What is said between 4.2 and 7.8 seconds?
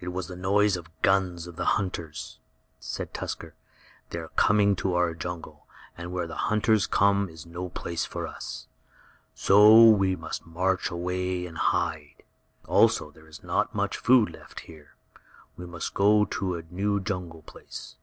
are coming to our jungle, and where the hunters come is no